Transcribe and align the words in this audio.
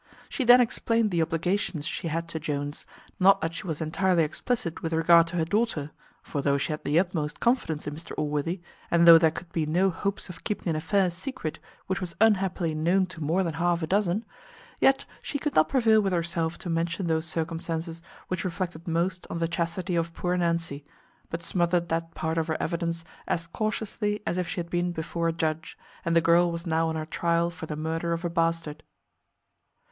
She 0.29 0.43
then 0.43 0.59
explained 0.59 1.11
the 1.11 1.21
obligations 1.21 1.85
she 1.85 2.07
had 2.07 2.27
to 2.29 2.39
Jones; 2.39 2.87
not 3.19 3.39
that 3.41 3.53
she 3.53 3.67
was 3.67 3.81
entirely 3.81 4.23
explicit 4.23 4.81
with 4.81 4.93
regard 4.93 5.27
to 5.27 5.35
her 5.37 5.45
daughter; 5.45 5.91
for 6.23 6.41
though 6.41 6.57
she 6.57 6.73
had 6.73 6.83
the 6.83 6.97
utmost 6.97 7.39
confidence 7.39 7.85
in 7.85 7.93
Mr 7.93 8.13
Allworthy, 8.17 8.61
and 8.89 9.07
though 9.07 9.19
there 9.19 9.29
could 9.29 9.51
be 9.51 9.67
no 9.67 9.91
hopes 9.91 10.27
of 10.27 10.43
keeping 10.43 10.69
an 10.71 10.75
affair 10.75 11.11
secret 11.11 11.59
which 11.85 12.01
was 12.01 12.15
unhappily 12.19 12.73
known 12.73 13.05
to 13.05 13.21
more 13.21 13.43
than 13.43 13.53
half 13.53 13.83
a 13.83 13.85
dozen, 13.85 14.25
yet 14.79 15.05
she 15.21 15.37
could 15.37 15.53
not 15.53 15.69
prevail 15.69 16.01
with 16.01 16.13
herself 16.13 16.57
to 16.57 16.67
mention 16.67 17.05
those 17.05 17.27
circumstances 17.27 18.01
which 18.27 18.43
reflected 18.43 18.87
most 18.87 19.27
on 19.29 19.37
the 19.37 19.47
chastity 19.47 19.95
of 19.95 20.15
poor 20.15 20.35
Nancy, 20.35 20.83
but 21.29 21.43
smothered 21.43 21.89
that 21.89 22.15
part 22.15 22.39
of 22.39 22.47
her 22.47 22.57
evidence 22.59 23.05
as 23.27 23.45
cautiously 23.45 24.23
as 24.25 24.39
if 24.39 24.47
she 24.47 24.59
had 24.61 24.71
been 24.71 24.93
before 24.93 25.27
a 25.27 25.31
judge, 25.31 25.77
and 26.03 26.15
the 26.15 26.21
girl 26.21 26.51
was 26.51 26.65
now 26.65 26.89
on 26.89 26.95
her 26.95 27.05
trial 27.05 27.51
for 27.51 27.67
the 27.67 27.75
murder 27.75 28.13
of 28.13 28.25
a 28.25 28.31
bastard. 28.31 28.81